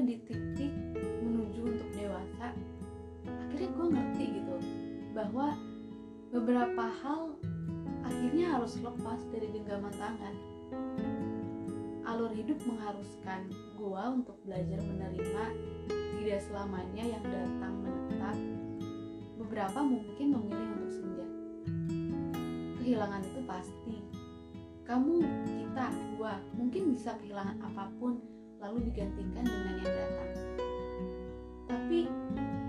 [0.00, 0.72] di titik
[1.20, 2.56] menuju untuk dewasa
[3.28, 4.56] akhirnya gue ngerti gitu
[5.12, 5.54] bahwa
[6.32, 7.36] beberapa hal
[8.06, 10.34] akhirnya harus lepas dari genggaman tangan.
[12.08, 15.44] Alur hidup mengharuskan gue untuk belajar menerima
[16.18, 18.36] tidak selamanya yang datang menetap.
[19.38, 21.26] Beberapa mungkin memilih untuk senja.
[22.82, 23.96] Kehilangan itu pasti.
[24.88, 25.86] Kamu kita
[26.18, 28.18] gua mungkin bisa kehilangan apa pun
[28.60, 30.30] lalu digantikan dengan yang datang.
[31.66, 32.00] Tapi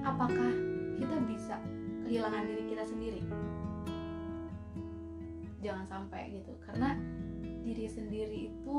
[0.07, 0.51] apakah
[0.97, 1.55] kita bisa
[2.07, 3.21] kehilangan diri kita sendiri?
[5.61, 6.97] Jangan sampai gitu karena
[7.61, 8.77] diri sendiri itu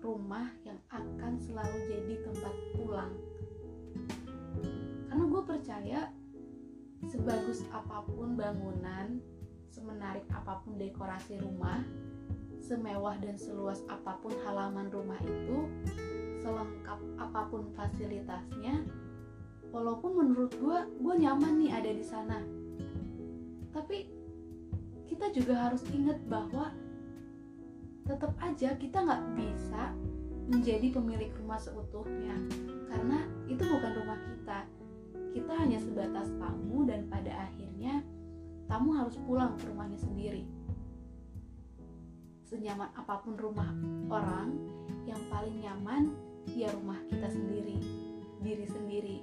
[0.00, 3.12] rumah yang akan selalu jadi tempat pulang.
[5.10, 6.00] Karena gue percaya
[7.08, 9.18] sebagus apa pun bangunan
[9.72, 11.80] semenarik apa pun dekorasi rumah
[12.60, 15.66] semewah dan seluas apa pun halaman rumah itu
[16.40, 18.84] selengkap apa pun fasilitasnya
[19.70, 22.38] walaupun menurut gue gue nyaman nih ada di sana.
[23.70, 24.08] Tapi
[25.06, 26.74] kita juga harus ingat bahwa
[28.08, 29.94] tetap aja kita nggak bisa
[30.50, 32.34] menjadi pemilik rumah seutuhnya
[32.90, 34.58] karena itu bukan rumah kita.
[35.30, 38.02] Kita hanya sebatas tamu dan pada akhirnya
[38.66, 40.42] tamu harus pulang ke rumahnya sendiri.
[42.50, 43.70] Senyaman apa pun rumah
[44.10, 44.58] orang
[45.06, 46.10] yang paling nyaman
[46.48, 48.00] ya rumah kita sendiri
[48.40, 49.18] diri sendiri.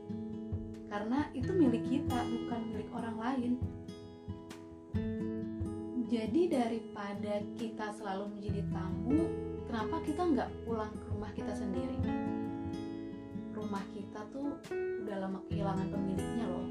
[0.87, 3.51] Karena itu milik kita bukan milik orang lain.
[6.07, 9.27] Jadi daripada kita selalu menjadi tamu
[9.67, 11.99] kenapa kita nggak pulang ke rumah kita sendiri?
[13.51, 14.55] Rumah kita tuh
[15.03, 16.67] udah lama kehilangan pemiliknya loh.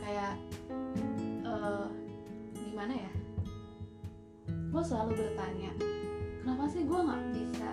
[0.00, 0.34] Kayak
[1.44, 1.92] uh,
[2.56, 3.12] gimana ya?
[4.48, 5.76] Gue selalu bertanya
[6.40, 7.68] kenapa sih gue nggak bisa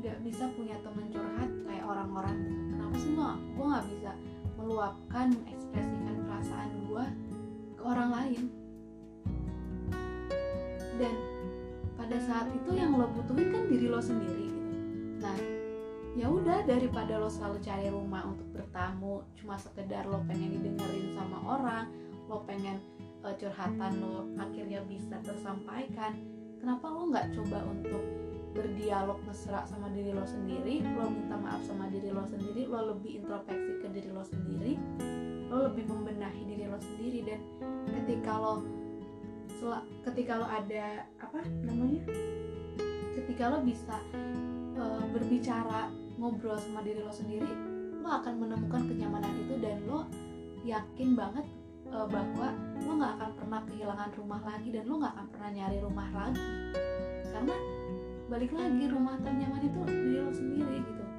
[0.00, 2.36] nggak bisa punya teman curhat kayak orang-orang.
[2.72, 4.10] Kenapa sih gue gue nggak bisa
[4.56, 7.04] meluapkan mengekspresikan perasaan gue
[7.76, 8.42] ke orang lain.
[10.96, 11.14] Dan
[12.00, 14.76] pada saat itu yang lo butuhin kan diri lo sendiri gitu.
[15.20, 15.36] Nah
[16.16, 21.38] ya udah daripada lo selalu cari rumah untuk bertamu cuma sekedar lo pengen didengerin sama
[21.44, 21.86] orang
[22.26, 22.82] lo pengen
[23.22, 26.18] uh, curhatan lo akhirnya bisa tersampaikan
[26.58, 28.02] kenapa lo nggak coba untuk
[28.50, 33.22] berdialog mesra sama diri lo sendiri lo minta maaf sama diri lo sendiri lo lebih
[33.22, 34.74] introspeksi ke diri lo sendiri
[35.50, 37.26] lo lebih membenahi diri lo sendiri.
[37.26, 37.40] Dan
[37.90, 38.62] ketika lo
[40.06, 42.06] ketika lo ada apa namanya
[43.12, 43.98] ketika lo bisa
[44.78, 47.50] uh, berbicara ngobrol sama diri lo sendiri
[48.00, 50.06] lo akan menemukan kenyamanan itu dan lo
[50.64, 51.44] yakin banget
[51.92, 55.78] uh, bahwa lo nggak akan pernah kehilangan rumah lagi dan lo nggak akan pernah nyari
[55.82, 56.46] rumah lagi.
[57.30, 57.56] Karena
[58.30, 58.94] balik lagi hmm.
[58.94, 61.09] rumah ternyaman itu diri lo sendiri gitu.